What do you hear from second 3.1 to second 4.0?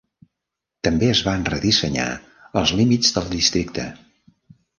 del districte.